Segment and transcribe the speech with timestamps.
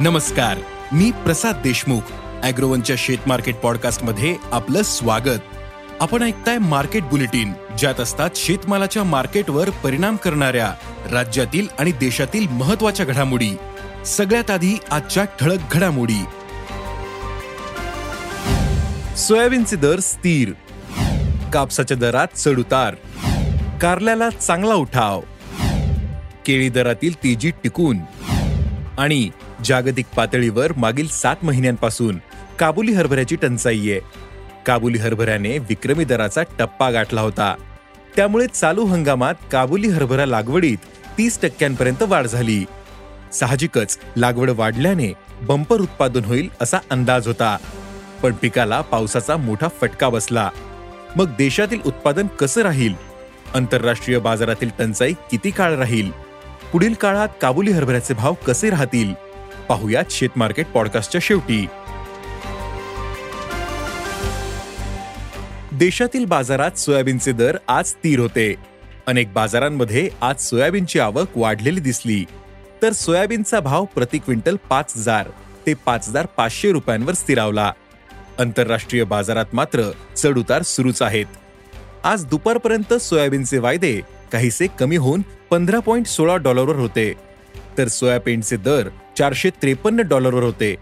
[0.00, 0.58] नमस्कार
[0.92, 2.00] मी प्रसाद देशमुख
[2.42, 5.40] अॅग्रोवनच्या शेत मार्केट पॉडकास्टमध्ये आपलं स्वागत.
[6.00, 10.74] आपण ऐकताय मार्केट बुलेटिन ज्यात असतात शेतमालाच्या मार्केटवर परिणाम करणाऱ्या
[11.12, 13.50] राज्यातील आणि देशातील महत्त्वाच्या घडामोडी.
[14.06, 16.24] सगळ्यात आधी आजच्या ठळक घडामोडी.
[19.16, 20.52] सोयाबीनचे दर स्थिर.
[21.52, 22.94] कापसाच्या दरात चढउतार
[23.82, 25.20] कारल्याला चांगला उठाव.
[26.46, 27.98] केळी दरातील तेजी टिकून.
[28.98, 29.30] आणि
[29.64, 32.20] जागतिक पातळीवर मागील सात महिन्यांपासून
[32.58, 34.00] काबुली हरभऱ्याची टंचाई आहे.
[34.66, 37.54] काबुली हरभऱ्याने विक्रमी दराचा टप्पा गाठला होता.
[38.16, 40.78] त्यामुळे चालू हंगामात काबुली हरभरा लागवडीत
[41.18, 42.64] तीस टक्क्यांपर्यंत वाढ झाली.
[43.32, 47.56] साहजिकच लागवड वाढल्याने बंपर उत्पादन होईल असा अंदाज होता.
[48.22, 50.50] पण पिकाला पावसाचा मोठा फटका बसला.
[51.16, 52.94] मग देशातील उत्पादन कसं राहील?
[53.54, 56.27] आंतरराष्ट्रीय बाजारातील टंचाई किती काळ राहील?
[56.72, 59.12] पुढील काळात काबुली हरभऱ्याचे भाव कसे राहतील?
[59.68, 61.66] पाहुयात शेत मार्केट पॉडकास्टच्या शेवटी.
[65.72, 68.54] देशातील बाजारात सोयाबीनचे दर आज स्थिर होते.
[69.06, 72.24] अनेक बाजारांमध्ये आज सोयाबीनची आवक वाढलेली दिसली.
[72.82, 75.28] तर सोयाबीनचा भाव प्रति क्विंटल पाच हजार
[75.66, 77.72] ते पाच हजार पाचशे रुपयांवर स्थिरावला.
[78.38, 81.26] आंतरराष्ट्रीय बाजारात मात्र चढउतार सुरूच आहेत.
[82.04, 84.00] आज दुपारपर्यंत सोयाबीनचे वायदे
[84.32, 87.12] काहीसे कमी होऊन पंधरा पॉईंट सोळा डॉलरवर होते.
[87.78, 88.88] तर सोयाबीनचे दर
[89.18, 90.74] चारशे त्रेपन्न डॉलरवर होते.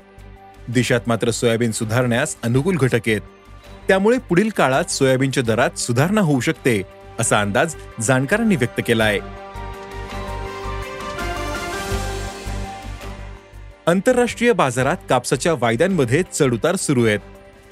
[0.69, 3.21] देशात मात्र सोयाबीन सुधारण्यास अनुकूल घटक आहेत.
[3.89, 6.83] त्यामुळे पुढील काळात सोयाबीनच्या दरात सुधारणा होऊ शकते
[7.21, 9.19] असा अंदाज जाणकारांनी व्यक्त केला आहे
[13.87, 17.19] आंतरराष्ट्रीय बाजारात कापसाच्या वायद्यांमध्ये चढउतार सुरू आहेत.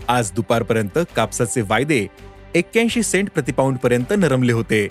[0.09, 2.07] आज दुपारपर्यंत कापसाचे वायदे
[2.55, 4.89] एक्क्याऐंशी सेंट प्रतिपाऊंड पर्यंत नरमले होते.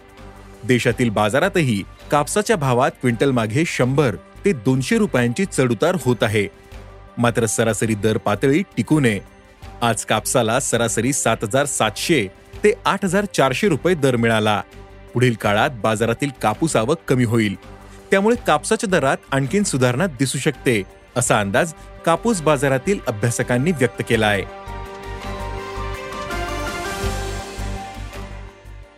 [0.67, 4.15] देशातील बाजारातही कापसाच्या भावात क्विंटल मागे शंभर
[4.45, 6.47] ते दोनशे रुपयांची चढउतार होत आहे.
[7.17, 9.19] मात्र सरासरी दर पातळी टिकू नये.
[9.81, 12.27] आज कापसाला सरासरी सात हजार सातशे
[12.63, 14.61] ते आठ हजार चारशे रुपये दर मिळाला.
[15.13, 17.55] पुढील काळात बाजारातील कापूस आवक कमी होईल.
[18.11, 20.81] त्यामुळे कापसाच्या दरात आणखीन सुधारणा दिसू शकते
[21.15, 21.73] असा अंदाज
[22.05, 24.43] कापूस बाजारातील अभ्यासकांनी व्यक्त केला आहे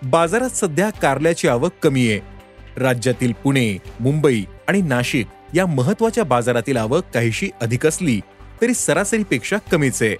[0.05, 2.19] बाजारात सध्या कारल्याची आवक कमी आहे.
[2.77, 8.19] राज्यातील पुणे मुंबई आणि नाशिक या महत्त्वाच्या बाजारातील आवक काहीशी अधिक असली
[8.61, 10.15] तरी सरासरीपेक्षा कमीच आहे.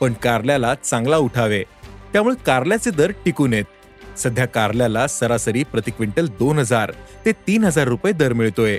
[0.00, 1.62] पण कारल्याला चांगला उठावे
[2.12, 3.64] त्यामुळे कारल्याचे दर टिकून आहेत.
[4.18, 6.92] सध्या कारल्याला सरासरी प्रति क्विंटल दोन हजार
[7.24, 8.78] ते तीन हजार रुपये दर मिळतोय.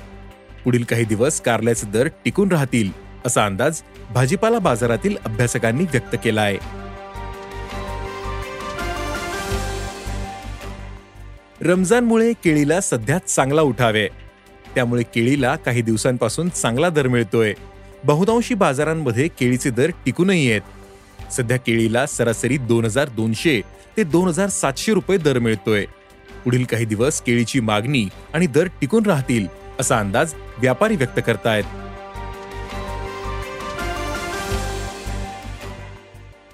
[0.64, 2.92] पुढील काही दिवस कारल्याचे दर टिकून राहतील
[3.26, 3.82] असा अंदाज
[4.14, 6.58] भाजीपाला बाजारातील अभ्यासकांनी व्यक्त केला आहे.
[11.64, 14.08] रमजानमुळे केळीला सध्या चांगला उठावे.
[14.76, 17.54] त्यामुळे केळीला काही दिवसांपासून चांगला दर मिळतोय.
[18.04, 21.32] बहुतांशी बाजारांमध्ये केळीचे दर टिकूनही आहेत.
[21.32, 23.62] सध्या केळीला सरासरी दोन हजार दोनशे
[23.98, 25.86] ते दोन हजार सातशे रुपये दर मिळतोय.
[26.44, 29.48] पुढील काही दिवस केळीची मागणी आणि दर टिकून राहतील
[29.80, 31.64] असा अंदाज व्यापारी व्यक्त करतायत.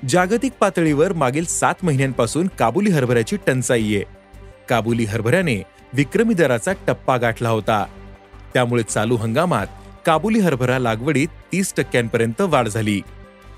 [0.09, 4.16] जागतिक पातळीवर मागील सात महिन्यांपासून काबुली हरभऱ्याची टंचाई आहे.
[4.69, 5.63] काबुली हरभऱ्याने
[5.93, 7.85] विक्रमी दराचा टप्पा गाठला होता.
[8.53, 9.67] त्यामुळे चालू हंगामात
[10.05, 13.01] काबुली हरभरा लागवडीत तीस टक्क्यांपर्यंत वाढ झाली.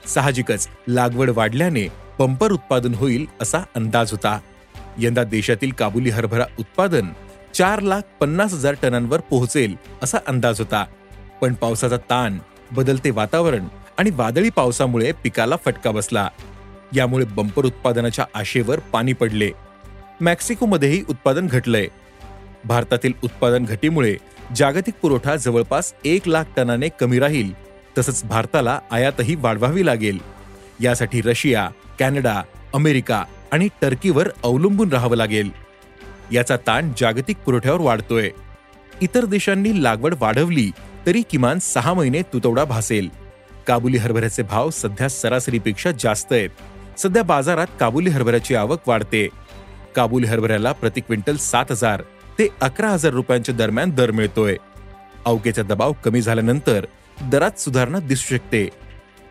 [0.08, 1.88] साहजिकच लागवड वाढल्याने
[2.18, 4.40] पंपर उत्पादन होईल असा अंदाज होता.
[4.98, 7.08] यंदा देशातील काबुली हरभरा उत्पादन
[7.54, 10.86] चार लाख पन्नास हजार टनांवर पोहोचेल असा अंदाज होता.
[11.42, 12.38] पण पावसाचा ताण
[12.72, 13.68] बदलते वातावरण
[13.98, 16.30] आणि वादळी पावसामुळे पिकाला फटका बसला.
[16.96, 19.52] यामुळे बंपर उत्पादनाच्या आशेवर पाणी पडले.
[20.22, 21.88] मेक्सिकोमध्येही उत्पादन घटलंय.
[22.66, 24.16] भारतातील उत्पादन घटीमुळे
[24.56, 27.52] जागतिक पुरवठा जवळपास एक लाख टनाने कमी राहील
[27.98, 30.20] तसंच भारताला आयातही वाढवावी लागेल.
[30.80, 31.70] यासाठी रशिया
[32.00, 32.42] कॅनडा
[32.74, 35.50] अमेरिका आणि टर्कीवर अवलंबून राहावं लागेल.
[36.32, 38.30] याचा ताण जागतिक पुरवठ्यावर वाढतोय.
[39.02, 40.72] इतर देशांनी लागवड वाढवली
[41.06, 43.10] तरी किमान सहा महिने तुतवडा भासेल.
[43.68, 46.50] काबुली हरभऱ्याचे भाव सध्या सरासरीपेक्षा जास्त आहेत.
[46.98, 49.28] सध्या बाजारात काबुली हरभऱ्याची आवक वाढते.
[49.96, 52.02] काबुली हरभऱ्याला प्रति क्विंटल सात हजार
[52.40, 54.56] ते अकरा हजार रुपयांच्या दरम्यान दर मिळतोय.
[55.26, 56.86] अवकेचा दबाव कमी झाल्यानंतर
[57.24, 58.70] दरात सुधारणा दिसू शकते.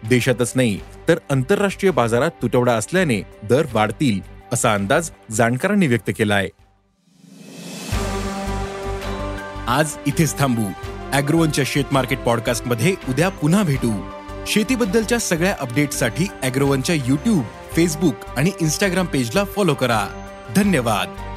[0.08, 4.20] देशातच नाही तर आंतरराष्ट्रीय बाजारात तुटवडा असल्याने दर वाढतील
[4.52, 6.48] असा अंदाज जाणकारांनी व्यक्त केलाय.
[9.66, 10.62] आज इथेच थांबू.
[11.12, 13.92] अॅग्रोवनच्या शेत मार्केट पॉडकास्टमध्ये उद्या पुन्हा भेटू.
[14.46, 20.27] शेतीबद्दलच्या सगळ्या अपडेटसाठी अॅग्रोवनच्या युट्यूब फेसबुक आणि इन्स्टाग्राम पेजला फॉलो करा.
[20.54, 21.27] धन्यवाद.